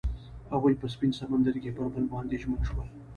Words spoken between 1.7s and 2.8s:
پر بل باندې ژمن